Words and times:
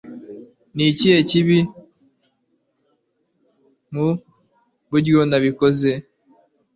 Ni 0.75 0.83
ikihe 0.91 1.19
kibi 1.29 1.59
mu 3.93 4.07
buryo 4.89 5.19
nabikoze? 5.29 5.91